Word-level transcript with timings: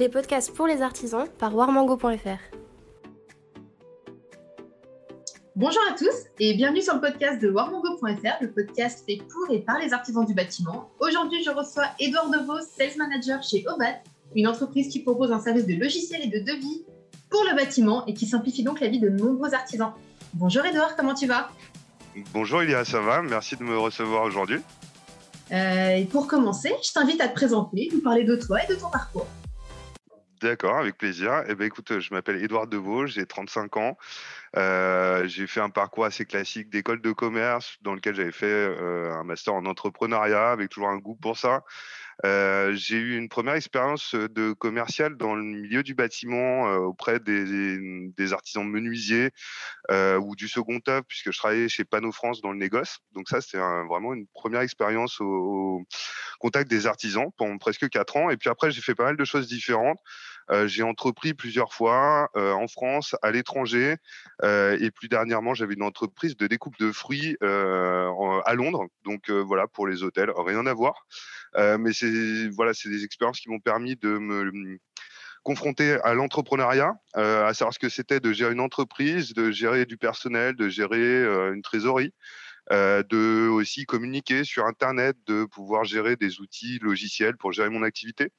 les 0.00 0.08
podcasts 0.08 0.54
pour 0.54 0.66
les 0.66 0.80
artisans 0.80 1.26
par 1.38 1.54
warmango.fr. 1.54 2.40
Bonjour 5.54 5.82
à 5.90 5.94
tous 5.94 6.14
et 6.38 6.54
bienvenue 6.54 6.80
sur 6.80 6.94
le 6.94 7.02
podcast 7.02 7.40
de 7.42 7.50
warmango.fr, 7.50 8.40
le 8.40 8.50
podcast 8.50 9.04
fait 9.06 9.18
pour 9.30 9.54
et 9.54 9.58
par 9.58 9.78
les 9.78 9.92
artisans 9.92 10.24
du 10.24 10.32
bâtiment. 10.32 10.90
Aujourd'hui, 11.00 11.44
je 11.44 11.50
reçois 11.50 11.84
Edouard 11.98 12.30
Devos, 12.30 12.62
Sales 12.62 12.96
Manager 12.96 13.42
chez 13.42 13.62
Obat, 13.68 14.00
une 14.34 14.48
entreprise 14.48 14.88
qui 14.88 15.00
propose 15.02 15.32
un 15.32 15.40
service 15.40 15.66
de 15.66 15.74
logiciel 15.74 16.22
et 16.22 16.28
de 16.28 16.38
devis 16.38 16.86
pour 17.28 17.44
le 17.44 17.54
bâtiment 17.54 18.06
et 18.06 18.14
qui 18.14 18.24
simplifie 18.24 18.64
donc 18.64 18.80
la 18.80 18.88
vie 18.88 19.00
de 19.00 19.10
nombreux 19.10 19.52
artisans. 19.52 19.92
Bonjour 20.32 20.64
Edouard, 20.64 20.96
comment 20.96 21.12
tu 21.12 21.26
vas? 21.26 21.50
Bonjour 22.32 22.62
Ilia, 22.62 22.86
ça 22.86 23.00
va? 23.00 23.20
Merci 23.20 23.54
de 23.56 23.64
me 23.64 23.76
recevoir 23.76 24.24
aujourd'hui. 24.24 24.60
Euh, 25.52 25.96
et 25.96 26.04
pour 26.06 26.26
commencer, 26.26 26.72
je 26.82 26.90
t'invite 26.90 27.20
à 27.20 27.28
te 27.28 27.34
présenter, 27.34 27.90
nous 27.92 28.00
parler 28.00 28.24
de 28.24 28.36
toi 28.36 28.64
et 28.64 28.66
de 28.66 28.76
ton 28.76 28.88
parcours. 28.88 29.26
D'accord, 30.40 30.78
avec 30.78 30.96
plaisir. 30.96 31.44
Eh 31.48 31.54
ben, 31.54 31.66
écoute, 31.66 32.00
je 32.00 32.14
m'appelle 32.14 32.42
Édouard 32.42 32.66
Devaux, 32.66 33.06
j'ai 33.06 33.26
35 33.26 33.76
ans. 33.76 33.98
Euh, 34.56 35.28
j'ai 35.28 35.46
fait 35.46 35.60
un 35.60 35.68
parcours 35.68 36.06
assez 36.06 36.24
classique 36.24 36.70
d'école 36.70 37.02
de 37.02 37.12
commerce 37.12 37.76
dans 37.82 37.94
lequel 37.94 38.14
j'avais 38.14 38.32
fait 38.32 38.46
euh, 38.46 39.12
un 39.12 39.22
master 39.24 39.52
en 39.54 39.66
entrepreneuriat 39.66 40.50
avec 40.50 40.70
toujours 40.70 40.88
un 40.88 40.96
goût 40.98 41.14
pour 41.14 41.36
ça. 41.36 41.62
Euh, 42.24 42.72
j'ai 42.74 42.96
eu 42.96 43.16
une 43.16 43.28
première 43.28 43.54
expérience 43.54 44.14
de 44.14 44.52
commercial 44.52 45.16
dans 45.16 45.34
le 45.34 45.42
milieu 45.42 45.82
du 45.82 45.94
bâtiment 45.94 46.64
auprès 46.76 47.20
des, 47.20 47.78
des, 48.16 48.32
artisans 48.32 48.66
menuisiers 48.68 49.30
ou 49.90 50.36
du 50.36 50.48
second 50.48 50.80
œuvre 50.88 51.04
puisque 51.08 51.32
je 51.32 51.38
travaillais 51.38 51.68
chez 51.68 51.84
Pano 51.84 52.12
France 52.12 52.40
dans 52.40 52.52
le 52.52 52.58
négoce. 52.58 52.98
Donc 53.12 53.28
ça, 53.28 53.40
c'était 53.40 53.58
vraiment 53.58 54.14
une 54.14 54.26
première 54.34 54.60
expérience 54.60 55.20
au, 55.20 55.24
au, 55.24 55.84
contact 56.38 56.70
des 56.70 56.86
artisans 56.86 57.30
pendant 57.36 57.58
presque 57.58 57.88
quatre 57.88 58.16
ans. 58.16 58.30
Et 58.30 58.36
puis 58.36 58.50
après, 58.50 58.70
j'ai 58.70 58.80
fait 58.80 58.94
pas 58.94 59.04
mal 59.04 59.16
de 59.16 59.24
choses 59.24 59.46
différentes. 59.46 59.98
Euh, 60.50 60.66
j'ai 60.66 60.82
entrepris 60.82 61.34
plusieurs 61.34 61.72
fois 61.72 62.28
euh, 62.36 62.52
en 62.52 62.66
France, 62.66 63.14
à 63.22 63.30
l'étranger, 63.30 63.96
euh, 64.42 64.76
et 64.80 64.90
plus 64.90 65.08
dernièrement, 65.08 65.54
j'avais 65.54 65.74
une 65.74 65.82
entreprise 65.82 66.36
de 66.36 66.46
découpe 66.46 66.78
de 66.78 66.90
fruits 66.92 67.36
à 67.40 68.54
Londres. 68.54 68.86
Donc 69.04 69.30
voilà, 69.30 69.66
pour 69.66 69.86
les 69.86 70.02
hôtels, 70.02 70.30
rien 70.36 70.66
à 70.66 70.74
voir. 70.74 71.06
mais 71.56 71.92
c'est 71.92 72.48
voilà, 72.50 72.74
c'est 72.74 72.88
des 72.88 73.04
expériences 73.04 73.40
qui 73.40 73.50
m'ont 73.50 73.60
permis 73.60 73.96
de 73.96 74.18
me 74.18 74.78
confronter 75.42 75.92
à 76.04 76.14
l'entrepreneuriat, 76.14 76.94
à 77.14 77.54
savoir 77.54 77.72
ce 77.72 77.78
que 77.78 77.88
c'était 77.88 78.20
de 78.20 78.32
gérer 78.32 78.52
une 78.52 78.60
entreprise, 78.60 79.32
de 79.32 79.50
gérer 79.50 79.86
du 79.86 79.96
personnel, 79.96 80.56
de 80.56 80.68
gérer 80.68 81.24
une 81.52 81.62
trésorerie. 81.62 82.12
de 82.70 83.48
aussi 83.48 83.84
communiquer 83.84 84.44
sur 84.44 84.66
Internet, 84.66 85.16
de 85.26 85.44
pouvoir 85.44 85.84
gérer 85.84 86.16
des 86.16 86.40
outils 86.40 86.78
logiciels 86.80 87.36
pour 87.36 87.52
gérer 87.52 87.70
mon 87.70 87.82
activité. 87.82 88.30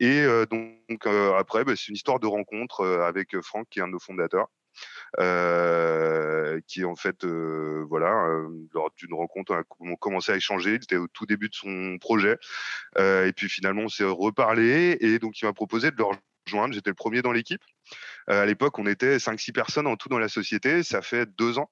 Et 0.00 0.24
donc 0.50 1.06
après, 1.38 1.64
bah, 1.64 1.72
c'est 1.76 1.88
une 1.88 1.94
histoire 1.94 2.20
de 2.20 2.26
rencontre 2.26 2.84
avec 2.84 3.40
Franck, 3.40 3.68
qui 3.70 3.78
est 3.78 3.82
un 3.82 3.88
de 3.88 3.92
nos 3.92 3.98
fondateurs. 3.98 4.48
Euh, 5.18 6.60
qui 6.66 6.84
en 6.84 6.96
fait, 6.96 7.24
euh, 7.24 7.84
voilà, 7.88 8.26
lors 8.74 8.90
d'une 8.96 9.14
rencontre, 9.14 9.64
on 9.80 9.94
a 9.94 9.96
commencé 9.96 10.32
à 10.32 10.36
échanger. 10.36 10.70
Il 10.70 10.76
était 10.76 10.96
au 10.96 11.08
tout 11.08 11.26
début 11.26 11.48
de 11.48 11.54
son 11.54 11.98
projet, 12.00 12.36
euh, 12.98 13.26
et 13.26 13.32
puis 13.32 13.48
finalement, 13.48 13.82
on 13.82 13.88
s'est 13.88 14.04
reparlé, 14.04 14.96
et 15.00 15.18
donc 15.18 15.40
il 15.40 15.46
m'a 15.46 15.52
proposé 15.52 15.90
de 15.90 15.96
le 15.96 16.04
rejoindre. 16.46 16.74
J'étais 16.74 16.90
le 16.90 16.94
premier 16.94 17.22
dans 17.22 17.32
l'équipe. 17.32 17.62
À 18.28 18.44
l'époque, 18.44 18.78
on 18.78 18.86
était 18.86 19.18
5-6 19.18 19.52
personnes 19.52 19.86
en 19.86 19.96
tout 19.96 20.08
dans 20.08 20.18
la 20.18 20.28
société. 20.28 20.82
Ça 20.82 21.02
fait 21.02 21.26
deux 21.26 21.58
ans. 21.58 21.70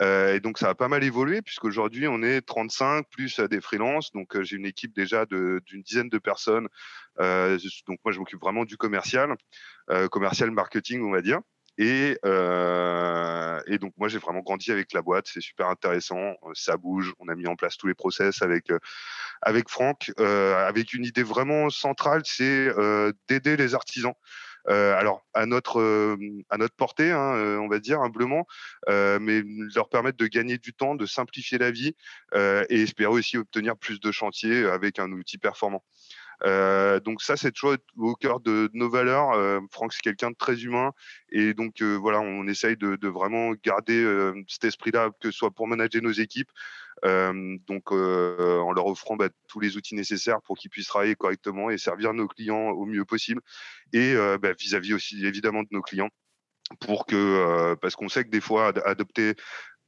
et 0.00 0.40
donc, 0.40 0.58
ça 0.58 0.68
a 0.68 0.74
pas 0.74 0.88
mal 0.88 1.02
évolué, 1.02 1.42
puisqu'aujourd'hui, 1.42 2.06
on 2.06 2.22
est 2.22 2.40
35 2.40 3.06
plus 3.10 3.40
des 3.40 3.60
freelances. 3.60 4.12
Donc, 4.12 4.40
j'ai 4.42 4.56
une 4.56 4.66
équipe 4.66 4.94
déjà 4.94 5.26
d'une 5.26 5.82
dizaine 5.82 6.08
de 6.08 6.18
personnes 6.18 6.68
euh, 7.20 7.58
donc 7.86 7.98
moi, 8.04 8.12
je 8.12 8.18
m'occupe 8.18 8.40
vraiment 8.40 8.64
du 8.64 8.76
commercial, 8.76 9.36
euh, 9.90 10.08
commercial 10.08 10.50
marketing, 10.50 11.02
on 11.02 11.10
va 11.10 11.22
dire. 11.22 11.40
Et, 11.80 12.18
euh, 12.24 13.60
et, 13.68 13.78
donc 13.78 13.92
moi 13.96 14.08
j'ai 14.08 14.18
vraiment 14.18 14.40
grandi 14.40 14.72
avec 14.72 14.92
la 14.92 15.00
boîte, 15.00 15.28
c'est 15.32 15.40
super 15.40 15.68
intéressant, 15.68 16.34
ça 16.52 16.76
bouge, 16.76 17.14
on 17.20 17.28
a 17.28 17.36
mis 17.36 17.46
en 17.46 17.54
place 17.54 17.76
tous 17.76 17.86
les 17.86 17.94
process 17.94 18.42
avec 18.42 18.72
avec 19.42 19.68
Franck, 19.68 20.10
avec 20.18 20.92
une 20.92 21.04
idée 21.04 21.22
vraiment 21.22 21.70
centrale, 21.70 22.22
c'est 22.24 22.68
d'aider 23.28 23.56
les 23.56 23.76
artisans. 23.76 24.14
Alors 24.68 25.24
à 25.34 25.46
notre 25.46 26.16
à 26.50 26.58
notre 26.58 26.74
portée, 26.74 27.10
hein, 27.10 27.58
on 27.60 27.68
va 27.68 27.78
dire 27.78 28.00
humblement, 28.00 28.46
mais 28.86 29.42
leur 29.74 29.88
permettre 29.88 30.18
de 30.18 30.26
gagner 30.26 30.58
du 30.58 30.72
temps, 30.72 30.94
de 30.94 31.06
simplifier 31.06 31.58
la 31.58 31.70
vie 31.70 31.94
et 32.34 32.82
espérer 32.82 33.10
aussi 33.10 33.36
obtenir 33.36 33.76
plus 33.76 34.00
de 34.00 34.12
chantiers 34.12 34.64
avec 34.66 34.98
un 34.98 35.10
outil 35.12 35.38
performant. 35.38 35.82
Euh, 36.44 37.00
donc 37.00 37.22
ça, 37.22 37.36
c'est 37.36 37.50
toujours 37.52 37.76
au 37.96 38.14
cœur 38.14 38.40
de, 38.40 38.70
nos 38.72 38.88
valeurs. 38.88 39.32
Euh, 39.32 39.60
Franck, 39.72 39.92
c'est 39.92 40.02
quelqu'un 40.02 40.30
de 40.30 40.36
très 40.36 40.62
humain, 40.62 40.92
et 41.30 41.54
donc 41.54 41.82
euh, 41.82 41.96
voilà, 41.96 42.20
on 42.20 42.46
essaye 42.46 42.76
de, 42.76 42.96
de 42.96 43.08
vraiment 43.08 43.52
garder 43.64 44.32
cet 44.48 44.64
esprit-là, 44.64 45.10
que 45.20 45.30
ce 45.30 45.36
soit 45.36 45.50
pour 45.50 45.66
manager 45.66 46.02
nos 46.02 46.12
équipes, 46.12 46.50
donc 47.02 47.92
en 47.92 48.72
leur 48.72 48.86
offrant 48.86 49.16
bah, 49.16 49.28
tous 49.48 49.60
les 49.60 49.76
outils 49.76 49.94
nécessaires 49.94 50.40
pour 50.42 50.56
qu'ils 50.56 50.70
puissent 50.70 50.88
travailler 50.88 51.14
correctement 51.14 51.70
et 51.70 51.78
servir 51.78 52.14
nos 52.14 52.28
clients 52.28 52.70
au 52.70 52.84
mieux 52.86 53.04
possible, 53.04 53.40
et 53.92 54.14
bah, 54.40 54.52
vis-à-vis 54.58 54.90
-vis 54.90 54.94
aussi 54.94 55.26
évidemment 55.26 55.62
de 55.62 55.68
nos 55.70 55.82
clients 55.82 56.10
pour 56.80 57.06
que 57.06 57.74
parce 57.80 57.96
qu'on 57.96 58.08
sait 58.08 58.24
que 58.24 58.30
des 58.30 58.40
fois 58.40 58.72
adopter 58.86 59.34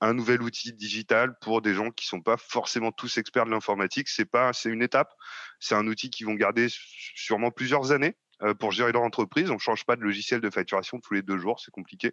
un 0.01 0.15
nouvel 0.15 0.43
outil 0.43 0.73
digital 0.73 1.35
pour 1.41 1.61
des 1.63 1.75
gens 1.75 1.91
qui 1.91 2.07
sont 2.07 2.23
pas 2.23 2.37
forcément 2.37 2.91
tous 2.91 3.19
experts 3.19 3.45
de 3.45 3.51
l'informatique. 3.51 4.09
C'est 4.09 4.25
pas, 4.25 4.53
c'est 4.53 4.71
une 4.71 4.83
étape. 4.83 5.13
C'est 5.59 5.75
un 5.75 5.87
outil 5.87 6.11
qu'ils 6.11 6.27
vont 6.27 6.35
garder 6.35 6.69
sûrement 6.71 7.51
plusieurs 7.51 7.93
années 7.93 8.17
euh, 8.17 8.30
pour 8.59 8.73
gérer 8.73 8.93
leur 8.93 9.03
entreprise. 9.03 9.51
On 9.51 9.59
change 9.59 9.85
pas 9.85 9.97
de 9.97 10.03
logiciel 10.03 10.41
de 10.41 10.51
facturation 10.51 10.99
tous 11.01 11.15
les 11.15 11.23
deux 11.23 11.39
jours, 11.39 11.61
c'est 11.61 11.71
compliqué. 11.71 12.13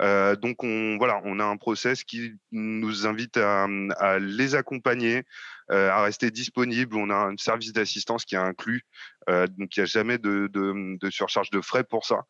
Euh, 0.00 0.36
donc 0.36 0.62
on 0.62 0.96
voilà, 0.98 1.20
on 1.24 1.40
a 1.40 1.44
un 1.44 1.56
process 1.56 2.04
qui 2.04 2.32
nous 2.52 3.06
invite 3.06 3.36
à, 3.36 3.66
les 4.20 4.54
accompagner, 4.54 5.24
euh, 5.70 5.90
à 5.90 6.02
rester 6.02 6.30
disponible. 6.30 6.96
On 6.96 7.10
a 7.10 7.16
un 7.16 7.36
service 7.36 7.72
d'assistance 7.72 8.24
qui 8.24 8.34
est 8.34 8.38
inclus, 8.38 8.82
euh, 9.28 9.46
donc 9.46 9.76
il 9.76 9.80
n'y 9.80 9.82
a 9.82 9.86
jamais 9.86 10.18
de, 10.18 10.48
de, 10.52 11.10
surcharge 11.10 11.50
de 11.50 11.60
frais 11.60 11.84
pour 11.84 12.04
ça. 12.04 12.22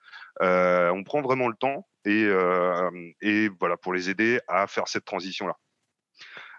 Euh, 0.42 0.90
on 0.90 1.04
prend 1.04 1.20
vraiment 1.20 1.48
le 1.48 1.56
temps 1.56 1.86
et, 2.04 2.28
voilà 3.60 3.76
pour 3.76 3.92
les 3.92 4.10
aider 4.10 4.40
à 4.48 4.66
faire 4.66 4.88
cette 4.88 5.04
transition 5.04 5.46
là. 5.46 5.56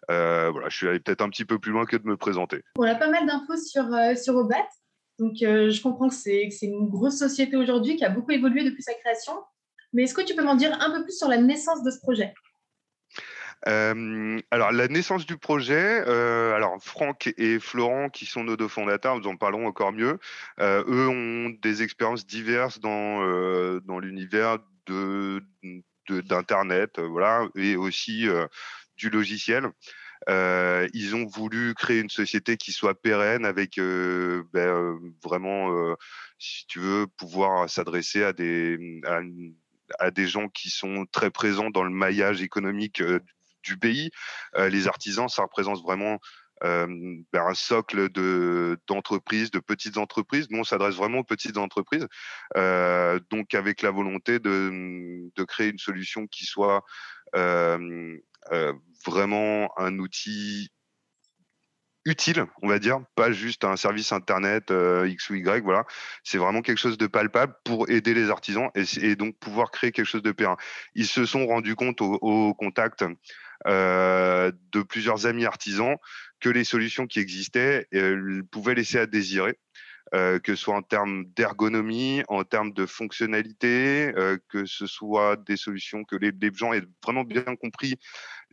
Euh, 0.09 0.49
voilà, 0.51 0.69
je 0.69 0.77
suis 0.77 0.87
allé 0.87 0.99
peut-être 0.99 1.21
un 1.21 1.29
petit 1.29 1.45
peu 1.45 1.59
plus 1.59 1.71
loin 1.71 1.85
que 1.85 1.95
de 1.95 2.07
me 2.07 2.17
présenter. 2.17 2.63
On 2.77 2.83
a 2.83 2.95
pas 2.95 3.09
mal 3.09 3.27
d'infos 3.27 3.57
sur, 3.57 3.85
sur 4.17 4.35
Obat. 4.35 4.65
Donc, 5.19 5.41
euh, 5.41 5.69
je 5.69 5.81
comprends 5.81 6.07
que 6.07 6.15
c'est 6.15 6.49
une 6.61 6.87
grosse 6.87 7.17
société 7.17 7.57
aujourd'hui 7.57 7.97
qui 7.97 8.05
a 8.05 8.09
beaucoup 8.09 8.31
évolué 8.31 8.63
depuis 8.63 8.81
sa 8.81 8.93
création. 8.93 9.33
Mais 9.91 10.03
est-ce 10.03 10.13
que 10.13 10.21
tu 10.21 10.33
peux 10.35 10.43
m'en 10.43 10.55
dire 10.55 10.75
un 10.79 10.91
peu 10.91 11.03
plus 11.03 11.17
sur 11.17 11.27
la 11.27 11.37
naissance 11.37 11.83
de 11.83 11.91
ce 11.91 11.99
projet? 11.99 12.33
Euh, 13.67 14.39
alors 14.51 14.71
la 14.71 14.87
naissance 14.87 15.25
du 15.25 15.37
projet, 15.37 16.01
euh, 16.07 16.53
alors 16.53 16.77
Franck 16.81 17.33
et 17.37 17.59
Florent 17.59 18.07
qui 18.09 18.25
sont 18.25 18.45
nos 18.45 18.55
deux 18.55 18.69
fondateurs, 18.69 19.19
nous 19.19 19.27
en 19.27 19.35
parlerons 19.35 19.67
encore 19.67 19.91
mieux. 19.91 20.17
eux 20.61 21.09
ont 21.09 21.49
des 21.61 21.83
expériences 21.83 22.25
diverses 22.25 22.79
dans 22.79 23.99
l'univers 23.99 24.59
d'internet, 26.07 26.99
voilà, 26.99 27.49
et 27.55 27.75
aussi 27.75 28.27
du 28.95 29.09
logiciel. 29.09 29.69
Euh, 30.27 30.87
ils 30.93 31.15
ont 31.15 31.25
voulu 31.25 31.73
créer 31.73 31.99
une 31.99 32.09
société 32.09 32.57
qui 32.57 32.71
soit 32.71 32.99
pérenne 32.99 33.45
avec 33.45 33.77
euh, 33.77 34.43
ben, 34.51 34.67
euh, 34.67 34.97
vraiment, 35.23 35.95
si 36.37 36.65
tu 36.67 36.79
veux, 36.79 37.07
pouvoir 37.07 37.69
s'adresser 37.69 38.23
à 38.23 38.33
des, 38.33 39.01
à, 39.97 40.11
des 40.11 40.27
gens 40.27 40.49
qui 40.49 40.69
sont 40.69 41.05
très 41.11 41.31
présents 41.31 41.69
dans 41.69 41.83
le 41.83 41.89
maillage 41.89 42.41
économique 42.41 43.01
du 43.63 43.77
pays. 43.77 44.09
les 44.57 44.87
artisans, 44.87 45.29
ça 45.29 45.43
représente 45.43 45.81
vraiment 45.81 46.19
ben, 46.61 47.23
un 47.33 47.53
socle 47.53 48.09
de 48.09 48.77
d'entreprises, 48.87 49.51
de 49.51 49.59
petites 49.59 49.97
entreprises. 49.97 50.47
Nous, 50.49 50.59
on 50.59 50.63
s'adresse 50.63 50.95
vraiment 50.95 51.19
aux 51.19 51.23
petites 51.23 51.57
entreprises, 51.57 52.07
euh, 52.57 53.19
donc 53.29 53.53
avec 53.53 53.81
la 53.81 53.91
volonté 53.91 54.39
de, 54.39 55.31
de 55.35 55.43
créer 55.43 55.69
une 55.69 55.77
solution 55.79 56.27
qui 56.27 56.45
soit 56.45 56.83
euh, 57.35 57.79
euh, 57.79 58.17
vraiment 59.05 59.69
un 59.77 59.99
outil 59.99 60.69
utile, 62.05 62.45
on 62.61 62.67
va 62.67 62.79
dire, 62.79 62.99
pas 63.15 63.31
juste 63.31 63.63
un 63.63 63.75
service 63.75 64.11
internet 64.11 64.71
euh, 64.71 65.07
X 65.07 65.29
ou 65.29 65.35
Y, 65.35 65.63
voilà. 65.63 65.85
C'est 66.23 66.37
vraiment 66.37 66.61
quelque 66.61 66.77
chose 66.77 66.97
de 66.97 67.07
palpable 67.07 67.53
pour 67.63 67.89
aider 67.89 68.13
les 68.13 68.29
artisans 68.29 68.69
et, 68.75 69.15
donc 69.15 69.37
pouvoir 69.39 69.71
créer 69.71 69.91
quelque 69.91 70.05
chose 70.05 70.23
de 70.23 70.31
périn. 70.31 70.57
Ils 70.95 71.07
se 71.07 71.25
sont 71.25 71.45
rendus 71.45 71.75
compte 71.75 72.01
au, 72.01 72.53
contact 72.53 73.05
euh, 73.67 74.51
de 74.71 74.81
plusieurs 74.81 75.25
amis 75.25 75.45
artisans 75.45 75.95
que 76.39 76.49
les 76.49 76.63
solutions 76.63 77.05
qui 77.05 77.19
existaient 77.19 77.87
pouvaient 78.51 78.75
laisser 78.75 78.97
à 78.97 79.05
désirer. 79.05 79.57
Euh, 80.15 80.39
que 80.39 80.55
ce 80.55 80.63
soit 80.63 80.75
en 80.75 80.81
termes 80.81 81.25
d'ergonomie, 81.35 82.23
en 82.29 82.43
termes 82.43 82.73
de 82.73 82.87
fonctionnalité, 82.87 84.11
euh, 84.17 84.37
que 84.47 84.65
ce 84.65 84.87
soit 84.87 85.35
des 85.35 85.55
solutions 85.55 86.03
que 86.03 86.15
les, 86.15 86.31
les, 86.31 86.51
gens 86.51 86.73
aient 86.73 86.81
vraiment 87.03 87.23
bien 87.23 87.43
compris 87.43 87.95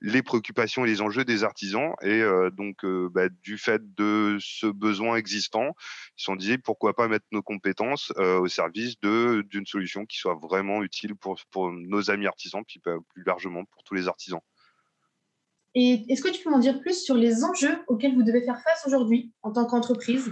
les 0.02 0.22
préoccupations 0.22 0.84
et 0.84 0.88
les 0.88 1.00
enjeux 1.00 1.24
des 1.24 1.44
artisans. 1.44 1.94
Et 2.02 2.20
euh, 2.20 2.50
donc, 2.50 2.84
bah, 2.84 3.30
du 3.42 3.56
fait 3.56 3.94
de 3.94 4.36
ce 4.38 4.66
besoin 4.66 5.16
existant, 5.16 5.74
ils 6.18 6.20
se 6.20 6.24
sont 6.26 6.36
dit 6.36 6.58
pourquoi 6.58 6.94
pas 6.94 7.08
mettre 7.08 7.24
nos 7.32 7.42
compétences 7.42 8.12
au 8.18 8.48
service 8.48 9.00
d'une 9.00 9.66
solution 9.66 10.04
qui 10.04 10.18
soit 10.18 10.34
vraiment 10.34 10.82
utile 10.82 11.14
pour, 11.14 11.40
pour 11.50 11.72
nos 11.72 12.10
amis 12.10 12.26
artisans, 12.26 12.62
puis 12.66 12.82
bah, 12.84 12.96
plus 13.14 13.24
largement 13.24 13.64
pour 13.64 13.82
tous 13.82 13.94
les 13.94 14.08
artisans. 14.08 14.40
Et 15.74 16.04
est-ce 16.10 16.22
que 16.22 16.28
tu 16.28 16.42
peux 16.42 16.50
m'en 16.50 16.58
dire 16.58 16.80
plus 16.80 17.02
sur 17.02 17.14
les 17.14 17.44
enjeux 17.44 17.78
auxquels 17.86 18.14
vous 18.14 18.22
devez 18.22 18.42
faire 18.42 18.60
face 18.60 18.86
aujourd'hui 18.86 19.32
en 19.42 19.52
tant 19.52 19.66
qu'entreprise? 19.66 20.30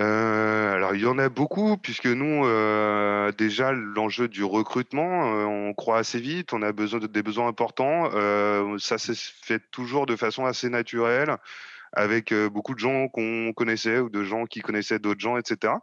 Euh, 0.00 0.74
alors 0.74 0.94
il 0.94 1.00
y 1.00 1.06
en 1.06 1.18
a 1.18 1.28
beaucoup 1.28 1.76
puisque 1.76 2.06
nous 2.06 2.46
euh, 2.46 3.32
déjà 3.32 3.72
l'enjeu 3.72 4.28
du 4.28 4.44
recrutement, 4.44 5.34
euh, 5.34 5.44
on 5.44 5.74
croit 5.74 5.98
assez 5.98 6.20
vite, 6.20 6.52
on 6.52 6.62
a 6.62 6.70
besoin 6.70 7.00
de, 7.00 7.08
des 7.08 7.22
besoins 7.22 7.48
importants. 7.48 8.10
ça 8.78 8.98
se 8.98 9.12
fait 9.14 9.60
toujours 9.70 10.06
de 10.06 10.14
façon 10.14 10.46
assez 10.46 10.68
naturelle 10.68 11.36
avec 11.92 12.34
beaucoup 12.34 12.74
de 12.74 12.78
gens 12.78 13.08
qu'on 13.08 13.52
connaissait 13.54 13.98
ou 13.98 14.10
de 14.10 14.22
gens 14.22 14.46
qui 14.46 14.60
connaissaient 14.60 14.98
d'autres 14.98 15.20
gens, 15.20 15.36
etc. 15.36 15.74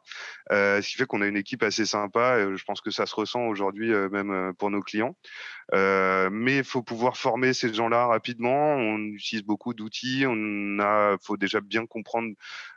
ce 0.52 0.82
qui 0.82 0.96
fait 0.96 1.06
qu'on 1.06 1.22
a 1.22 1.28
une 1.28 1.38
équipe 1.38 1.64
assez 1.64 1.86
sympa. 1.86 2.40
Et 2.40 2.58
je 2.58 2.64
pense 2.64 2.82
que 2.82 2.92
ça 2.92 3.06
se 3.06 3.16
ressent 3.16 3.46
aujourd'hui 3.48 3.92
même 4.12 4.54
pour 4.58 4.70
nos 4.70 4.82
clients. 4.82 5.16
mais 5.74 6.58
il 6.58 6.64
faut 6.64 6.84
pouvoir 6.84 7.18
former 7.18 7.54
ces 7.54 7.74
gens-là 7.74 8.08
rapidement. 8.08 8.76
On 8.76 8.98
utilise 9.00 9.44
beaucoup 9.44 9.74
d'outils. 9.74 10.26
On 10.28 10.80
a, 10.80 11.18
faut 11.22 11.38
déjà 11.38 11.62
bien 11.62 11.86
comprendre 11.86 12.34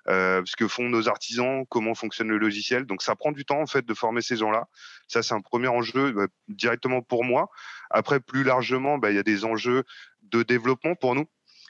ce 0.07 0.57
que 0.57 0.69
font 0.69 0.89
nos 0.89 1.09
artisans, 1.09 1.65
comment 1.69 1.95
fonctionne 1.95 2.29
le 2.29 2.39
logiciel. 2.39 2.87
Donc 2.87 3.03
ça 3.03 3.17
prend 3.17 3.33
du 3.33 3.45
temps 3.45 3.61
en 3.61 3.67
fait 3.67 3.85
de 3.85 3.95
former 3.95 4.23
ces 4.23 4.37
gens-là. 4.37 4.67
Ça 5.07 5.23
c'est 5.23 5.35
un 5.35 5.41
premier 5.41 5.69
enjeu 5.69 6.13
bah, 6.13 6.27
directement 6.49 7.03
pour 7.03 7.25
moi. 7.25 7.51
Après 7.91 8.21
plus 8.21 8.45
largement, 8.45 8.99
bah, 8.99 9.11
il 9.11 9.17
y 9.17 9.19
a 9.19 9.23
des 9.23 9.45
enjeux 9.45 9.85
de 10.23 10.43
développement 10.43 10.95
pour 10.95 11.15
nous 11.15 11.27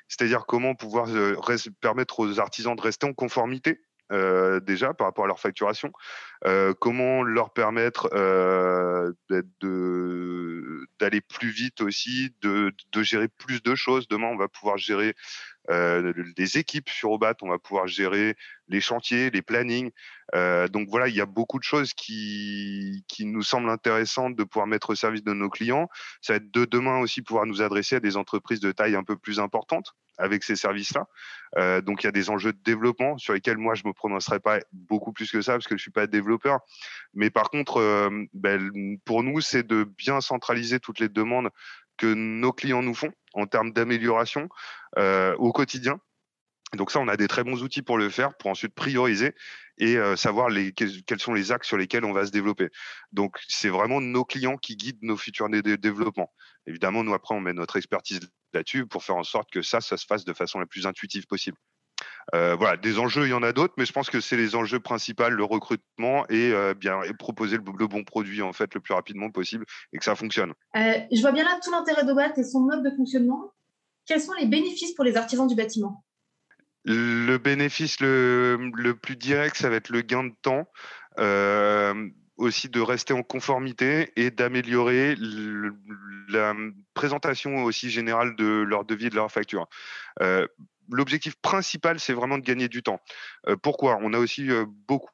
c'est-à-dire 0.08 0.46
comment 0.46 0.74
pouvoir 0.74 1.08
euh, 1.08 1.36
permettre 1.80 2.20
aux 2.20 2.40
artisans 2.40 2.74
de 2.74 2.80
rester 2.80 3.06
en 3.06 3.12
conformité 3.12 3.80
euh, 4.12 4.60
déjà 4.60 4.94
par 4.94 5.06
rapport 5.06 5.24
à 5.24 5.26
leur 5.28 5.40
facturation, 5.40 5.92
euh, 6.46 6.72
comment 6.78 7.22
leur 7.22 7.52
permettre 7.52 8.08
d'aller 11.00 11.20
plus 11.20 11.50
vite 11.50 11.80
aussi, 11.80 12.34
de, 12.40 12.72
gérer 13.02 13.28
plus 13.28 13.62
de 13.62 13.74
choses. 13.74 14.08
Demain, 14.08 14.28
on 14.28 14.36
va 14.36 14.48
pouvoir 14.48 14.78
gérer 14.78 15.14
euh, 15.70 16.12
des 16.36 16.58
équipes 16.58 16.88
sur 16.88 17.10
Obat, 17.10 17.34
on 17.42 17.48
va 17.50 17.58
pouvoir 17.58 17.86
gérer 17.86 18.36
les 18.68 18.80
chantiers, 18.80 19.30
les 19.30 19.42
plannings. 19.42 19.90
Euh, 20.34 20.68
donc 20.68 20.88
voilà, 20.88 21.08
il 21.08 21.14
y 21.14 21.20
a 21.20 21.26
beaucoup 21.26 21.58
de 21.58 21.64
choses 21.64 21.92
qui 21.92 23.04
nous 23.20 23.42
semblent 23.42 23.70
intéressantes 23.70 24.36
de 24.36 24.44
pouvoir 24.44 24.66
mettre 24.66 24.90
au 24.90 24.94
service 24.94 25.24
de 25.24 25.32
nos 25.32 25.50
clients. 25.50 25.88
Ça 26.22 26.32
va 26.32 26.36
être 26.38 26.50
de 26.50 26.64
demain 26.64 26.98
aussi 27.00 27.22
pouvoir 27.22 27.46
nous 27.46 27.62
adresser 27.62 27.96
à 27.96 28.00
des 28.00 28.16
entreprises 28.16 28.60
de 28.60 28.72
taille 28.72 28.96
un 28.96 29.04
peu 29.04 29.16
plus 29.16 29.40
importante 29.40 29.94
avec 30.18 30.44
ces 30.44 30.56
services-là. 30.56 31.06
Euh, 31.56 31.80
donc 31.80 32.02
il 32.02 32.06
y 32.06 32.08
a 32.08 32.12
des 32.12 32.30
enjeux 32.30 32.52
de 32.52 32.62
développement 32.62 33.16
sur 33.18 33.32
lesquels 33.32 33.56
moi 33.56 33.74
je 33.74 33.86
me 33.86 33.92
prononcerai 33.92 34.40
pas 34.40 34.58
beaucoup 34.72 35.12
plus 35.12 35.30
que 35.30 35.40
ça 35.40 35.52
parce 35.52 35.66
que 35.66 35.76
je 35.76 35.82
suis 35.82 35.90
pas 35.90 36.06
développeur. 36.06 36.60
Mais 37.14 37.30
par 37.30 37.50
contre, 37.50 37.78
euh, 37.78 38.10
ben, 38.34 38.98
pour 39.04 39.22
nous, 39.22 39.40
c'est 39.40 39.66
de 39.66 39.84
bien 39.84 40.20
centraliser 40.20 40.80
toutes 40.80 41.00
les 41.00 41.08
demandes 41.08 41.48
que 41.96 42.12
nos 42.14 42.52
clients 42.52 42.82
nous 42.82 42.94
font 42.94 43.12
en 43.34 43.46
termes 43.46 43.72
d'amélioration 43.72 44.48
euh, 44.98 45.34
au 45.36 45.52
quotidien. 45.52 46.00
Donc 46.74 46.90
ça, 46.90 47.00
on 47.00 47.08
a 47.08 47.16
des 47.16 47.28
très 47.28 47.44
bons 47.44 47.62
outils 47.62 47.82
pour 47.82 47.96
le 47.96 48.10
faire, 48.10 48.34
pour 48.36 48.50
ensuite 48.50 48.74
prioriser 48.74 49.34
et 49.78 49.96
euh, 49.96 50.16
savoir 50.16 50.50
quels 50.76 51.20
sont 51.20 51.32
les 51.32 51.52
axes 51.52 51.66
sur 51.66 51.76
lesquels 51.76 52.04
on 52.04 52.12
va 52.12 52.26
se 52.26 52.30
développer. 52.30 52.68
Donc 53.12 53.36
c'est 53.48 53.70
vraiment 53.70 54.00
nos 54.00 54.24
clients 54.24 54.56
qui 54.56 54.76
guident 54.76 55.02
nos 55.02 55.16
futurs 55.16 55.48
développements. 55.48 56.32
Évidemment, 56.66 57.04
nous 57.04 57.14
après, 57.14 57.34
on 57.34 57.40
met 57.40 57.54
notre 57.54 57.76
expertise 57.76 58.20
là-dessus 58.52 58.86
pour 58.86 59.02
faire 59.02 59.16
en 59.16 59.24
sorte 59.24 59.50
que 59.50 59.62
ça, 59.62 59.80
ça 59.80 59.96
se 59.96 60.04
fasse 60.04 60.24
de 60.24 60.32
façon 60.32 60.58
la 60.58 60.66
plus 60.66 60.86
intuitive 60.86 61.26
possible. 61.26 61.56
Euh, 62.34 62.54
voilà, 62.56 62.76
des 62.76 62.98
enjeux, 62.98 63.26
il 63.26 63.30
y 63.30 63.34
en 63.34 63.42
a 63.42 63.52
d'autres, 63.52 63.74
mais 63.78 63.86
je 63.86 63.92
pense 63.92 64.10
que 64.10 64.20
c'est 64.20 64.36
les 64.36 64.54
enjeux 64.54 64.80
principaux, 64.80 65.30
le 65.30 65.44
recrutement 65.44 66.26
et 66.28 66.52
euh, 66.52 66.74
bien 66.74 67.00
proposer 67.18 67.56
le, 67.56 67.62
bon 67.62 68.04
produit 68.04 68.42
en 68.42 68.52
fait 68.52 68.74
le 68.74 68.80
plus 68.80 68.92
rapidement 68.92 69.30
possible 69.30 69.64
et 69.92 69.98
que 69.98 70.04
ça 70.04 70.14
fonctionne. 70.14 70.52
Je 70.74 71.20
vois 71.20 71.32
bien 71.32 71.44
là 71.44 71.58
tout 71.64 71.70
l'intérêt 71.70 72.04
d'Obat 72.04 72.36
et 72.36 72.44
son 72.44 72.60
mode 72.60 72.84
de 72.84 72.90
fonctionnement. 72.94 73.52
Quels 74.04 74.20
sont 74.20 74.34
les 74.34 74.46
bénéfices 74.46 74.92
pour 74.92 75.04
les 75.04 75.16
artisans 75.16 75.46
du 75.46 75.54
bâtiment? 75.54 76.04
Le 76.88 77.36
bénéfice 77.36 78.00
le, 78.00 78.92
plus 78.94 79.16
direct, 79.16 79.56
ça 79.56 79.68
va 79.68 79.76
être 79.76 79.90
le 79.90 80.00
gain 80.00 80.24
de 80.24 80.34
temps 80.42 80.66
aussi 82.38 82.68
de 82.68 82.80
rester 82.80 83.12
en 83.12 83.22
conformité 83.22 84.12
et 84.16 84.30
d'améliorer 84.30 85.16
la 86.28 86.54
présentation 86.94 87.64
aussi 87.64 87.90
générale 87.90 88.36
de 88.36 88.46
leur 88.46 88.84
devis 88.84 89.06
et 89.06 89.10
de 89.10 89.16
leur 89.16 89.30
facture. 89.30 89.68
Euh, 90.22 90.46
L'objectif 90.90 91.36
principal, 91.36 92.00
c'est 92.00 92.14
vraiment 92.14 92.38
de 92.38 92.42
gagner 92.42 92.68
du 92.68 92.82
temps. 92.82 92.98
Euh, 93.46 93.56
pourquoi? 93.56 93.98
On 94.00 94.14
a 94.14 94.18
aussi 94.18 94.50
euh, 94.50 94.64
beaucoup 94.86 95.10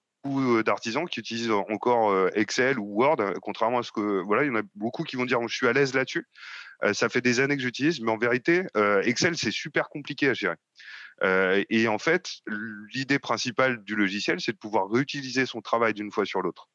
d'artisans 0.65 1.06
qui 1.06 1.19
utilisent 1.19 1.50
encore 1.50 2.29
Excel 2.35 2.79
ou 2.79 3.03
Word, 3.03 3.19
contrairement 3.43 3.81
à 3.81 3.82
ce 3.82 3.93
que 3.93 4.23
voilà, 4.23 4.44
il 4.44 4.47
y 4.47 4.50
en 4.50 4.55
a 4.55 4.62
beaucoup 4.75 5.03
qui 5.03 5.17
vont 5.17 5.26
dire 5.26 5.38
je 5.47 5.55
suis 5.55 5.69
à 5.69 5.75
l'aise 5.75 5.93
là-dessus. 5.93 6.26
ça 6.94 7.11
fait 7.11 7.21
des 7.21 7.41
années 7.41 7.56
que 7.56 7.62
j'utilise, 7.62 8.00
mais 8.00 8.11
en 8.11 8.17
vérité, 8.17 8.65
Excel 9.03 9.37
c'est 9.37 9.50
super 9.50 9.91
compliqué 9.91 10.31
à 10.31 10.32
gérer. 10.32 10.56
Euh, 11.22 11.62
et 11.70 11.88
en 11.88 11.99
fait, 11.99 12.40
l'idée 12.93 13.19
principale 13.19 13.82
du 13.84 13.94
logiciel, 13.94 14.40
c'est 14.40 14.52
de 14.52 14.58
pouvoir 14.58 14.90
réutiliser 14.90 15.46
son 15.46 15.61
travail 15.61 15.94
d'une 15.94 16.11
fois 16.11 16.25
sur 16.25 16.43
l'autre. 16.43 16.69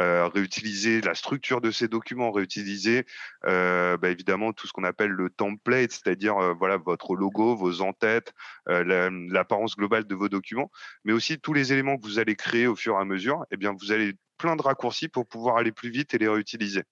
Euh, 0.00 0.28
réutiliser 0.28 1.00
la 1.00 1.14
structure 1.14 1.60
de 1.60 1.70
ces 1.70 1.88
documents, 1.88 2.30
réutiliser 2.30 3.06
euh, 3.46 3.96
bah, 3.96 4.10
évidemment 4.10 4.52
tout 4.52 4.66
ce 4.66 4.72
qu'on 4.72 4.84
appelle 4.84 5.10
le 5.10 5.30
template, 5.30 5.92
c'est-à-dire 5.92 6.36
euh, 6.36 6.52
voilà 6.52 6.76
votre 6.76 7.14
logo, 7.14 7.56
vos 7.56 7.80
en-têtes, 7.80 8.32
l'apparence 8.66 9.76
globale 9.76 10.06
de 10.06 10.14
vos 10.14 10.28
documents, 10.28 10.70
mais 11.04 11.12
aussi 11.12 11.38
tous 11.38 11.52
les 11.52 11.72
éléments 11.72 11.96
que 11.96 12.06
vous 12.06 12.18
allez 12.18 12.36
créer 12.36 12.66
au 12.66 12.76
fur 12.76 12.94
et 12.94 13.00
à 13.00 13.04
mesure. 13.04 13.44
Eh 13.50 13.56
bien, 13.56 13.74
vous 13.78 13.92
allez 13.92 14.14
plein 14.36 14.56
de 14.56 14.62
raccourcis 14.62 15.08
pour 15.08 15.26
pouvoir 15.26 15.56
aller 15.56 15.72
plus 15.72 15.90
vite 15.90 16.14
et 16.14 16.18
les 16.18 16.28
réutiliser. 16.28 16.82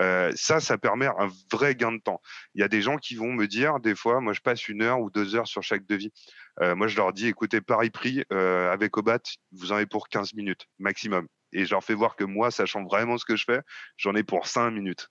Euh, 0.00 0.32
ça, 0.34 0.60
ça 0.60 0.78
permet 0.78 1.06
un 1.06 1.28
vrai 1.50 1.74
gain 1.74 1.92
de 1.92 1.98
temps. 1.98 2.20
Il 2.54 2.60
y 2.60 2.64
a 2.64 2.68
des 2.68 2.82
gens 2.82 2.96
qui 2.96 3.14
vont 3.16 3.32
me 3.32 3.46
dire, 3.46 3.80
des 3.80 3.94
fois, 3.94 4.20
moi 4.20 4.32
je 4.32 4.40
passe 4.40 4.68
une 4.68 4.82
heure 4.82 5.00
ou 5.00 5.10
deux 5.10 5.34
heures 5.34 5.48
sur 5.48 5.62
chaque 5.62 5.86
devis. 5.86 6.12
Euh, 6.60 6.74
moi 6.74 6.86
je 6.86 6.96
leur 6.96 7.12
dis, 7.12 7.26
écoutez, 7.26 7.60
Paris 7.60 7.90
prix, 7.90 8.24
euh, 8.32 8.72
avec 8.72 8.96
Obat, 8.96 9.20
vous 9.52 9.72
en 9.72 9.76
avez 9.76 9.86
pour 9.86 10.08
15 10.08 10.34
minutes 10.34 10.66
maximum. 10.78 11.26
Et 11.52 11.64
je 11.64 11.70
leur 11.70 11.84
fais 11.84 11.94
voir 11.94 12.16
que 12.16 12.24
moi, 12.24 12.50
sachant 12.50 12.84
vraiment 12.84 13.18
ce 13.18 13.24
que 13.24 13.36
je 13.36 13.44
fais, 13.44 13.60
j'en 13.96 14.14
ai 14.14 14.22
pour 14.22 14.46
5 14.46 14.70
minutes. 14.70 15.08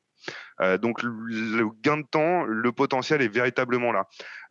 Euh, 0.61 0.77
donc 0.77 1.03
le 1.03 1.69
gain 1.81 1.97
de 1.97 2.07
temps, 2.09 2.43
le 2.43 2.71
potentiel 2.71 3.21
est 3.21 3.27
véritablement 3.27 3.91
là. 3.91 4.05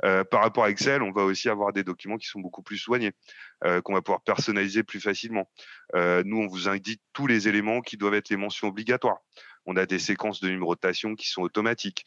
Euh, 0.05 0.25
par 0.25 0.43
rapport 0.43 0.65
à 0.65 0.71
Excel, 0.71 1.03
on 1.03 1.13
va 1.13 1.25
aussi 1.25 1.49
avoir 1.49 1.73
des 1.73 1.85
documents 1.85 2.17
qui 2.17 2.27
sont 2.27 2.41
beaucoup 2.41 2.63
plus 2.63 2.79
soignés, 2.79 3.13
euh, 3.65 3.81
qu'on 3.81 3.95
va 3.95 4.03
pouvoir 4.03 4.23
personnaliser 4.23 4.83
plus 4.83 5.01
facilement. 5.01 5.51
nous, 5.95 6.39
on 6.39 6.47
vous 6.47 6.69
indique 6.69 7.03
tous 7.13 7.27
les 7.27 7.49
éléments 7.49 7.81
qui 7.81 7.97
doivent 7.97 8.15
être 8.15 8.29
les 8.29 8.37
mentions 8.37 8.69
obligatoires. 8.69 9.19
On 9.67 9.77
a 9.77 9.87
des 9.87 9.99
séquences 9.99 10.41
de 10.41 10.49
numérotation 10.49 11.15
qui 11.15 11.29
sont 11.29 11.43
automatiques. 11.43 12.05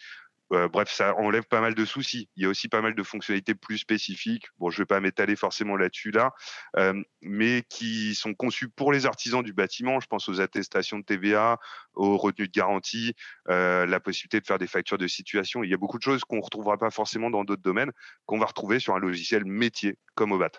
Euh, 0.54 0.68
bref, 0.68 0.90
ça 0.90 1.16
enlève 1.18 1.44
pas 1.44 1.62
mal 1.62 1.76
de 1.76 1.86
soucis. 1.86 2.30
Il 2.36 2.44
y 2.44 2.46
a 2.46 2.50
aussi 2.50 2.70
pas 2.70 2.82
mal 2.82 2.96
de 2.96 3.04
fonctionnalités 3.04 3.56
plus 3.56 3.78
spécifiques. 3.78 4.48
Bon, 4.58 4.70
je 4.70 4.78
vais 4.78 4.86
pas 4.86 5.00
m'étaler 5.00 5.36
forcément 5.36 5.76
là-dessus 5.76 6.12
là, 6.12 6.34
euh, 6.78 6.94
mais 7.22 7.64
qui 7.70 8.16
sont 8.16 8.34
conçues 8.34 8.70
pour 8.70 8.92
les 8.92 9.06
artisans 9.06 9.44
du 9.44 9.54
bâtiment. 9.54 10.00
Je 10.00 10.08
pense 10.08 10.30
aux 10.30 10.40
attestations 10.40 11.00
de 11.00 11.04
TVA, 11.04 11.60
aux 11.96 12.18
retenues 12.18 12.48
de 12.48 12.54
garantie, 12.54 13.14
euh, 13.50 13.86
la 13.86 14.00
possibilité 14.00 14.40
de 14.40 14.46
faire 14.46 14.60
des 14.60 14.68
factures 14.68 14.98
de 14.98 15.08
situation. 15.08 15.64
Il 15.64 15.70
y 15.70 15.74
a 15.74 15.78
beaucoup 15.78 15.98
de 15.98 16.04
choses 16.04 16.24
qu'on 16.24 16.40
retrouvera 16.40 16.78
pas 16.78 16.92
forcément 16.92 17.30
dans 17.30 17.44
d'autres 17.44 17.64
domaines, 17.64 17.92
qu'on 18.26 18.40
va 18.40 18.46
retrouver 18.46 18.80
sur 18.80 18.96
un 18.96 19.00
logiciel 19.00 19.44
métier 19.46 19.98
comme 20.16 20.32
Obat. 20.32 20.52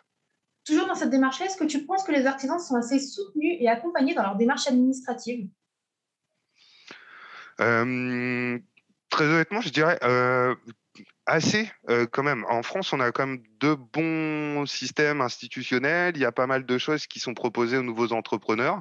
Toujours 0.67 0.87
dans 0.87 0.95
cette 0.95 1.11
démarche 1.11 1.41
est-ce 1.41 1.57
que 1.57 1.65
tu 1.65 1.87
penses 1.87 2.05
que 2.05 2.13
les 2.13 2.27
artisans 2.27 2.59
sont 2.61 2.77
assez 2.77 3.01
soutenus 3.01 3.57
et 3.59 3.69
accompagnés 3.69 4.15
dans 4.15 4.23
leur 4.23 4.37
démarche 4.37 4.67
administrative 4.67 5.49
Très 9.19 9.27
honnêtement, 9.27 9.61
je 9.61 9.71
dirais 9.71 9.99
euh, 10.05 10.55
assez 11.27 11.69
euh, 11.91 12.07
quand 12.07 12.23
même. 12.23 12.45
En 12.49 12.63
France, 12.63 12.93
on 12.93 13.01
a 13.01 13.11
quand 13.11 13.27
même 13.27 13.43
de 13.59 13.75
bons 13.75 14.65
systèmes 14.65 15.21
institutionnels. 15.21 16.17
Il 16.17 16.21
y 16.21 16.25
a 16.25 16.31
pas 16.31 16.47
mal 16.47 16.65
de 16.65 16.79
choses 16.79 17.09
qui 17.09 17.19
sont 17.19 17.35
proposées 17.35 17.77
aux 17.77 17.83
nouveaux 17.83 18.13
entrepreneurs. 18.13 18.81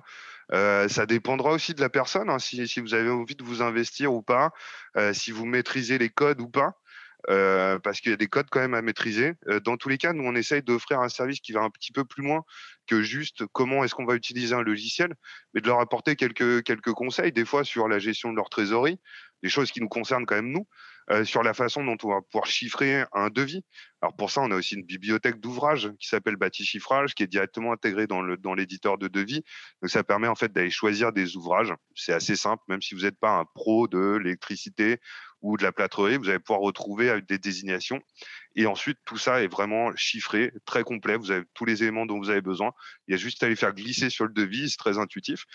Euh, 0.54 0.88
ça 0.90 1.08
dépendra 1.08 1.50
aussi 1.50 1.74
de 1.74 1.82
la 1.82 1.90
personne, 1.90 2.30
hein, 2.30 2.38
si, 2.38 2.68
si, 2.68 2.82
vous 2.82 2.94
avez 2.94 3.10
envie 3.10 3.34
de 3.34 3.44
vous 3.44 3.64
investir 3.64 4.14
ou 4.14 4.22
pas, 4.22 4.52
si 5.12 5.32
vous 5.32 5.48
maîtrisez 5.48 5.98
les 5.98 6.10
codes 6.10 6.40
ou 6.40 6.48
pas. 6.48 6.74
Parce 7.28 8.00
qu'il 8.00 8.12
y 8.12 8.14
a 8.14 8.18
des 8.18 8.28
codes 8.28 8.48
quand 8.50 8.60
même 8.60 8.74
à 8.74 8.82
maîtriser. 8.82 9.34
dans 9.64 9.78
tous 9.78 9.90
les 9.90 9.98
cas, 9.98 10.14
nous, 10.14 10.24
on 10.24 10.36
essaye 10.36 10.62
d'offrir 10.62 11.02
un 11.02 11.10
service 11.10 11.40
qui 11.40 11.52
va 11.52 11.62
un 11.62 11.70
petit 11.70 11.92
peu 11.92 12.06
plus 12.06 12.24
loin 12.24 12.44
que 12.88 13.02
juste 13.04 13.46
comment 13.54 13.84
est-ce 13.84 13.94
qu'on 13.94 14.06
va 14.06 14.16
utiliser 14.16 14.56
un 14.56 14.64
logiciel, 14.64 15.14
mais 15.54 15.62
de 15.62 15.68
leur 15.68 15.80
apporter 15.80 16.16
quelques, 16.16 16.64
quelques 16.64 16.94
conseils, 16.94 17.32
des 17.32 17.46
fois 17.46 17.64
sur 17.64 17.88
la 17.88 18.00
gestion 18.00 18.32
de 18.32 18.38
leur 18.38 18.50
trésorerie, 18.50 19.00
des 19.44 19.50
choses 19.50 19.72
qui 19.72 19.82
nous 19.82 19.90
concernent 19.90 20.26
quand 20.26 20.36
même 20.36 20.52
nous, 20.52 20.68
euh, 21.10 21.24
sur 21.24 21.42
la 21.42 21.54
façon 21.54 21.86
dont 21.86 21.98
on 22.04 22.10
va 22.10 22.22
pouvoir 22.22 22.48
chiffrer 22.48 23.06
un 23.14 23.30
devis. 23.30 23.64
Alors 24.02 24.14
pour 24.16 24.30
ça, 24.30 24.42
on 24.42 24.52
a 24.52 24.56
aussi 24.56 24.76
une 24.76 24.86
bibliothèque 24.86 25.40
d'ouvrages 25.40 25.90
qui 26.00 26.08
s'appelle 26.08 26.36
Bâti 26.36 26.66
Chiffrage, 26.66 27.16
qui 27.16 27.24
est 27.24 27.28
directement 27.28 27.72
intégrée 27.72 28.08
dans 28.08 28.22
le 28.22 28.36
dans 28.36 28.54
l'éditeur 28.54 28.98
de 28.98 29.08
devis. 29.08 29.44
Donc 29.82 29.90
ça 29.90 30.04
permet 30.04 30.28
en 30.28 30.36
fait 30.36 30.52
d'aller 30.52 30.70
choisir 30.70 31.14
des 31.14 31.38
ouvrages. 31.38 31.74
C'est 31.96 32.12
assez 32.12 32.36
simple, 32.36 32.62
même 32.68 32.82
si 32.82 32.94
vous 32.94 33.02
n'êtes 33.02 33.18
pas 33.18 33.38
un 33.38 33.46
pro 33.46 33.88
de 33.88 34.18
l'électricité 34.22 35.00
ou 35.42 35.58
de 35.58 35.64
la 35.64 35.72
plâtrerie, 35.72 36.18
vous 36.18 36.30
allez 36.30 36.40
pouvoir 36.40 36.62
retrouver 36.62 37.22
des 37.22 37.38
désignations. 37.38 38.02
Et 38.56 38.66
ensuite, 38.66 38.98
tout 39.06 39.18
ça 39.18 39.42
est 39.44 39.48
vraiment 39.48 39.96
chiffré, 39.96 40.52
très 40.66 40.84
complet. 40.84 41.16
Vous 41.16 41.32
avez 41.32 41.44
tous 41.54 41.66
les 41.66 41.84
éléments 41.84 42.06
dont 42.06 42.18
vous 42.18 42.30
avez 42.30 42.42
besoin. 42.42 42.72
Il 43.08 43.12
y 43.12 43.16
a 43.16 43.18
juste 43.18 43.44
à 43.44 43.50
les 43.50 43.56
faire 43.56 43.74
glisser 43.74 44.10
sur 44.10 44.26
le 44.26 44.34
devis, 44.34 44.70
c'est 44.70 44.78
très 44.78 44.98
intuitif. 44.98 45.46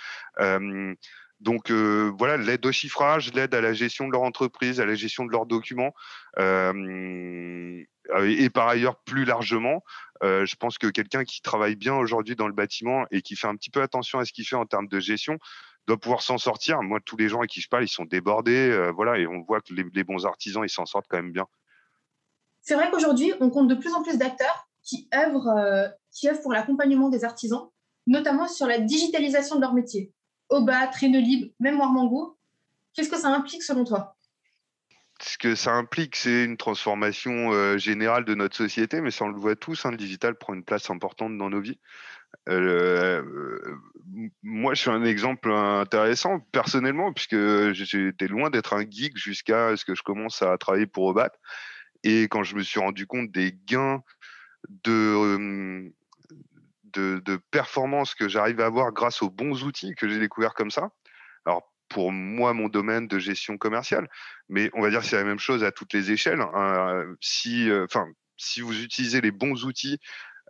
Donc 1.42 1.72
euh, 1.72 2.12
voilà, 2.16 2.36
l'aide 2.36 2.64
au 2.64 2.70
chiffrage, 2.70 3.34
l'aide 3.34 3.52
à 3.52 3.60
la 3.60 3.72
gestion 3.72 4.06
de 4.06 4.12
leur 4.12 4.22
entreprise, 4.22 4.80
à 4.80 4.86
la 4.86 4.94
gestion 4.94 5.24
de 5.24 5.32
leurs 5.32 5.44
documents. 5.44 5.92
Euh, 6.38 7.82
et 8.24 8.48
par 8.48 8.68
ailleurs, 8.68 8.96
plus 9.02 9.24
largement, 9.24 9.82
euh, 10.22 10.46
je 10.46 10.54
pense 10.54 10.78
que 10.78 10.86
quelqu'un 10.86 11.24
qui 11.24 11.42
travaille 11.42 11.74
bien 11.74 11.94
aujourd'hui 11.96 12.36
dans 12.36 12.46
le 12.46 12.52
bâtiment 12.52 13.06
et 13.10 13.22
qui 13.22 13.34
fait 13.34 13.48
un 13.48 13.56
petit 13.56 13.70
peu 13.70 13.82
attention 13.82 14.20
à 14.20 14.24
ce 14.24 14.32
qu'il 14.32 14.46
fait 14.46 14.54
en 14.54 14.66
termes 14.66 14.86
de 14.86 15.00
gestion 15.00 15.38
doit 15.86 15.98
pouvoir 15.98 16.22
s'en 16.22 16.38
sortir. 16.38 16.82
Moi, 16.82 17.00
tous 17.04 17.16
les 17.16 17.28
gens 17.28 17.40
à 17.40 17.46
qui 17.46 17.60
je 17.60 17.68
parle, 17.68 17.84
ils 17.84 17.88
sont 17.88 18.04
débordés, 18.04 18.90
voilà, 18.94 19.18
et 19.18 19.26
on 19.26 19.42
voit 19.42 19.60
que 19.60 19.74
les, 19.74 20.04
bons 20.04 20.26
artisans, 20.26 20.64
ils 20.64 20.70
s'en 20.70 20.86
sortent 20.86 21.06
quand 21.08 21.16
même 21.16 21.32
bien. 21.32 21.46
C'est 22.60 22.74
vrai 22.74 22.90
qu'aujourd'hui, 22.90 23.32
on 23.40 23.50
compte 23.50 23.68
de 23.68 23.74
plus 23.74 23.92
en 23.92 24.02
plus 24.02 24.18
d'acteurs 24.18 24.68
qui 24.82 25.08
œuvrent, 25.14 25.92
qui 26.12 26.28
œuvrent 26.28 26.42
pour 26.42 26.52
l'accompagnement 26.52 27.08
des 27.08 27.24
artisans, 27.24 27.68
notamment 28.06 28.48
sur 28.48 28.66
la 28.66 28.78
digitalisation 28.78 29.56
de 29.56 29.60
leur 29.60 29.74
métier. 29.74 30.12
Oba, 30.52 30.90
Libre, 31.00 31.50
même 31.60 31.78
Warmango. 31.78 32.36
Qu'est-ce 32.94 33.08
que 33.08 33.16
ça 33.16 33.28
implique 33.28 33.62
selon 33.62 33.84
toi? 33.84 34.16
Ce 35.20 35.38
que 35.38 35.54
ça 35.54 35.72
implique, 35.72 36.16
c'est 36.16 36.44
une 36.44 36.56
transformation 36.56 37.52
euh, 37.52 37.78
générale 37.78 38.24
de 38.24 38.34
notre 38.34 38.56
société, 38.56 39.00
mais 39.00 39.10
ça 39.10 39.24
on 39.24 39.28
le 39.28 39.38
voit 39.38 39.56
tous, 39.56 39.86
hein, 39.86 39.92
le 39.92 39.96
digital 39.96 40.34
prend 40.34 40.52
une 40.52 40.64
place 40.64 40.90
importante 40.90 41.38
dans 41.38 41.48
nos 41.48 41.60
vies. 41.60 41.78
Euh, 42.48 43.22
euh, 43.22 43.76
moi, 44.42 44.74
je 44.74 44.82
suis 44.82 44.90
un 44.90 45.04
exemple 45.04 45.50
intéressant 45.50 46.40
personnellement, 46.52 47.12
puisque 47.12 47.72
j'étais 47.72 48.28
loin 48.28 48.50
d'être 48.50 48.74
un 48.74 48.84
geek 48.88 49.16
jusqu'à 49.16 49.76
ce 49.76 49.84
que 49.84 49.94
je 49.94 50.02
commence 50.02 50.42
à 50.42 50.56
travailler 50.58 50.86
pour 50.86 51.06
Obat. 51.06 51.32
Et 52.04 52.24
quand 52.24 52.42
je 52.42 52.56
me 52.56 52.62
suis 52.62 52.80
rendu 52.80 53.06
compte 53.06 53.30
des 53.30 53.52
gains 53.66 54.02
de, 54.84 55.92
performance 57.50 58.14
que 58.14 58.28
j'arrive 58.28 58.60
à 58.60 58.66
avoir 58.66 58.92
grâce 58.92 59.22
aux 59.22 59.30
bons 59.30 59.64
outils 59.64 59.94
que 59.94 60.08
j'ai 60.08 60.18
découverts 60.18 60.54
comme 60.54 60.70
ça. 60.70 60.90
Alors, 61.46 61.72
pour 61.88 62.12
moi, 62.12 62.54
mon 62.54 62.68
domaine 62.68 63.06
de 63.06 63.18
gestion 63.18 63.58
commerciale, 63.58 64.08
mais 64.48 64.70
on 64.74 64.82
va 64.82 64.90
dire 64.90 65.00
que 65.00 65.06
c'est 65.06 65.16
la 65.16 65.24
même 65.24 65.38
chose 65.38 65.62
à 65.62 65.72
toutes 65.72 65.92
les 65.92 66.10
échelles. 66.10 66.40
Hein. 66.40 67.04
Si, 67.20 67.70
euh, 67.70 67.84
enfin, 67.84 68.06
si 68.36 68.60
vous 68.60 68.82
utilisez 68.82 69.20
les 69.20 69.30
bons 69.30 69.64
outils 69.64 69.98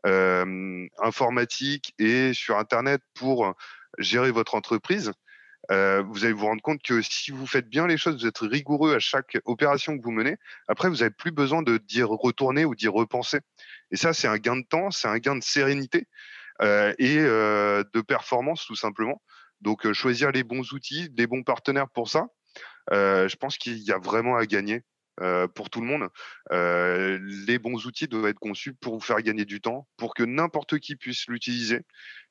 euh, 0.06 0.86
informatiques 0.98 1.94
et 1.98 2.32
sur 2.34 2.58
Internet 2.58 3.02
pour 3.14 3.54
gérer 3.98 4.30
votre 4.30 4.54
entreprise, 4.54 5.12
euh, 5.70 6.02
vous 6.02 6.24
allez 6.24 6.32
vous 6.32 6.46
rendre 6.46 6.62
compte 6.62 6.82
que 6.82 7.02
si 7.02 7.30
vous 7.30 7.46
faites 7.46 7.68
bien 7.68 7.86
les 7.86 7.96
choses, 7.96 8.16
vous 8.20 8.26
êtes 8.26 8.38
rigoureux 8.38 8.94
à 8.94 8.98
chaque 8.98 9.38
opération 9.44 9.96
que 9.96 10.02
vous 10.02 10.10
menez, 10.10 10.36
après, 10.66 10.88
vous 10.88 10.96
n'avez 10.96 11.10
plus 11.10 11.30
besoin 11.30 11.62
de 11.62 11.78
d'y 11.78 12.02
retourner 12.02 12.64
ou 12.64 12.74
d'y 12.74 12.88
repenser. 12.88 13.38
Et 13.90 13.96
ça, 13.96 14.12
c'est 14.12 14.28
un 14.28 14.38
gain 14.38 14.56
de 14.56 14.66
temps, 14.68 14.90
c'est 14.90 15.08
un 15.08 15.18
gain 15.18 15.36
de 15.36 15.42
sérénité 15.42 16.08
euh, 16.62 16.92
et 16.98 17.18
euh, 17.18 17.84
de 17.94 18.00
performance, 18.00 18.66
tout 18.66 18.74
simplement. 18.74 19.22
Donc, 19.60 19.90
choisir 19.92 20.32
les 20.32 20.42
bons 20.42 20.72
outils, 20.72 21.08
les 21.16 21.28
bons 21.28 21.44
partenaires 21.44 21.88
pour 21.88 22.08
ça, 22.08 22.26
je 22.90 23.36
pense 23.36 23.56
qu'il 23.58 23.78
y 23.78 23.92
a 23.92 23.98
vraiment 23.98 24.36
à 24.36 24.44
gagner. 24.46 24.82
Pour 25.54 25.70
tout 25.70 25.80
le 25.80 25.86
monde. 25.86 26.08
les 26.50 27.58
bons 27.58 27.86
outils 27.86 28.08
doivent 28.08 28.26
être 28.26 28.38
conçus 28.38 28.74
pour 28.74 28.94
vous 28.94 29.00
faire 29.00 29.20
gagner 29.22 29.44
du 29.44 29.60
temps, 29.60 29.86
pour 29.96 30.14
que 30.14 30.22
n'importe 30.22 30.78
qui 30.78 30.96
puisse 30.96 31.26
l'utiliser. 31.28 31.80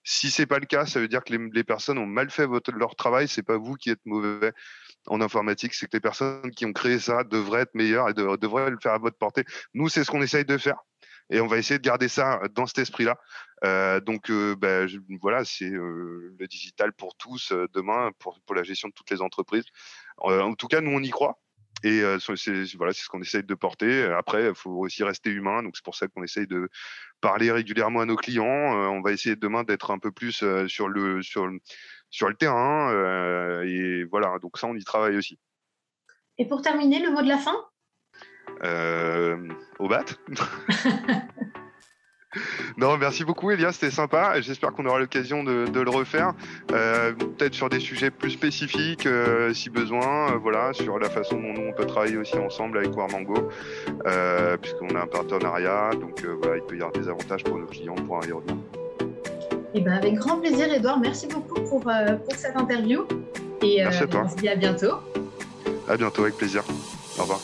Si 0.03 0.31
c'est 0.31 0.47
pas 0.47 0.59
le 0.59 0.65
cas, 0.65 0.85
ça 0.85 0.99
veut 0.99 1.07
dire 1.07 1.23
que 1.23 1.33
les, 1.33 1.63
personnes 1.63 1.99
ont 1.99 2.07
mal 2.07 2.31
fait 2.31 2.47
leur 2.73 2.95
travail. 2.95 3.27
C'est 3.27 3.43
pas 3.43 3.57
vous 3.57 3.75
qui 3.75 3.91
êtes 3.91 4.03
mauvais 4.05 4.51
en 5.07 5.21
informatique, 5.21 5.73
c'est 5.73 5.87
que 5.87 5.95
les 5.95 6.01
personnes 6.01 6.51
qui 6.51 6.65
ont 6.65 6.73
créé 6.73 6.99
ça 6.99 7.23
devraient 7.23 7.61
être 7.61 7.75
meilleures 7.75 8.09
et 8.09 8.13
devraient 8.13 8.69
le 8.69 8.77
faire 8.81 8.93
à 8.93 8.97
votre 8.97 9.17
portée. 9.17 9.45
Nous, 9.73 9.89
c'est 9.89 10.03
ce 10.03 10.11
qu'on 10.11 10.21
essaye 10.21 10.45
de 10.45 10.57
faire. 10.57 10.77
Et 11.31 11.39
on 11.39 11.47
va 11.47 11.57
essayer 11.57 11.77
de 11.79 11.83
garder 11.83 12.09
ça 12.09 12.41
dans 12.53 12.65
cet 12.65 12.79
esprit-là. 12.79 13.17
Euh, 13.63 14.01
donc, 14.01 14.29
euh, 14.29 14.55
ben, 14.55 14.87
voilà, 15.21 15.45
c'est 15.45 15.71
euh, 15.71 16.35
le 16.37 16.47
digital 16.47 16.91
pour 16.93 17.15
tous 17.15 17.53
demain, 17.73 18.11
pour, 18.19 18.37
la 18.53 18.63
gestion 18.63 18.89
de 18.89 18.93
toutes 18.93 19.09
les 19.09 19.21
entreprises. 19.21 19.65
en 20.17 20.53
tout 20.55 20.67
cas, 20.67 20.81
nous, 20.81 20.91
on 20.91 21.01
y 21.01 21.09
croit. 21.09 21.39
Et 21.83 22.01
c'est 22.35 22.75
voilà, 22.75 22.93
c'est 22.93 23.03
ce 23.03 23.09
qu'on 23.09 23.21
essaye 23.21 23.43
de 23.43 23.55
porter. 23.55 24.03
Après, 24.05 24.47
il 24.47 24.55
faut 24.55 24.71
aussi 24.71 25.03
rester 25.03 25.29
humain. 25.29 25.63
Donc 25.63 25.75
c'est 25.75 25.83
pour 25.83 25.95
ça 25.95 26.07
qu'on 26.07 26.23
essaye 26.23 26.47
de 26.47 26.69
parler 27.21 27.51
régulièrement 27.51 28.01
à 28.01 28.05
nos 28.05 28.15
clients. 28.15 28.45
on 28.45 29.01
va 29.01 29.11
essayer 29.11 29.35
demain 29.35 29.63
d'être 29.63 29.91
un 29.91 29.99
peu 29.99 30.11
plus 30.11 30.43
sur 30.67 30.87
le 30.87 31.21
sur 31.21 31.47
le, 31.47 31.59
sur 32.09 32.29
le 32.29 32.35
terrain. 32.35 33.63
et 33.63 34.03
voilà. 34.05 34.37
Donc 34.39 34.57
ça, 34.57 34.67
on 34.67 34.75
y 34.75 34.83
travaille 34.83 35.17
aussi. 35.17 35.39
Et 36.37 36.47
pour 36.47 36.61
terminer, 36.61 36.99
le 36.99 37.11
mot 37.11 37.21
de 37.21 37.27
la 37.27 37.37
fin? 37.37 37.55
Au 39.79 39.87
bat 39.87 40.05
non, 42.77 42.97
merci 42.97 43.25
beaucoup 43.25 43.51
Elia, 43.51 43.71
c'était 43.71 43.91
sympa. 43.91 44.39
J'espère 44.39 44.71
qu'on 44.71 44.85
aura 44.85 44.99
l'occasion 44.99 45.43
de, 45.43 45.67
le 45.79 45.89
refaire. 45.89 46.33
Euh, 46.71 47.11
peut-être 47.13 47.53
sur 47.53 47.69
des 47.69 47.79
sujets 47.79 48.11
plus 48.11 48.31
spécifiques, 48.31 49.05
euh, 49.05 49.53
si 49.53 49.69
besoin. 49.69 50.31
Euh, 50.31 50.37
voilà, 50.37 50.71
sur 50.73 50.97
la 50.99 51.09
façon 51.09 51.35
dont 51.35 51.53
nous, 51.53 51.67
on 51.69 51.73
peut 51.73 51.85
travailler 51.85 52.17
aussi 52.17 52.37
ensemble 52.37 52.77
avec 52.77 52.95
Warmango, 52.95 53.49
puisqu'on 54.61 54.95
a 54.95 55.01
un 55.01 55.07
partenariat. 55.07 55.91
Donc 55.99 56.23
voilà, 56.41 56.57
il 56.57 56.63
peut 56.63 56.75
y 56.75 56.81
avoir 56.81 56.93
des 56.93 57.09
avantages 57.09 57.43
pour 57.43 57.57
nos 57.57 57.67
clients 57.67 57.95
pour 57.95 58.17
revenir. 58.17 58.37
Eh 59.73 59.81
ben, 59.81 59.93
avec 59.93 60.15
grand 60.15 60.37
plaisir, 60.39 60.71
Edouard. 60.71 60.99
Merci 60.99 61.27
beaucoup 61.27 61.61
pour, 61.61 61.81
pour 61.81 62.35
cette 62.35 62.55
interview. 62.55 63.05
Et 63.61 63.77
merci 63.83 64.03
à 64.03 64.07
toi. 64.07 64.23
on 64.25 64.29
se 64.29 64.35
dit 64.35 64.49
à 64.49 64.55
bientôt. 64.55 64.95
À 65.87 65.97
bientôt, 65.97 66.23
avec 66.23 66.35
plaisir. 66.37 66.63
Au 67.17 67.23
revoir. 67.23 67.41